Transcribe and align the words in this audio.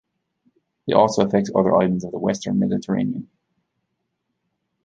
It 0.87 0.95
also 0.95 1.23
affects 1.27 1.51
other 1.53 1.75
islands 1.75 2.03
of 2.03 2.09
the 2.09 2.17
Western 2.17 2.57
Mediterranean. 2.57 3.29